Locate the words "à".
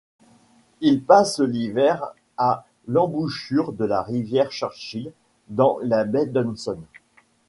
2.35-2.65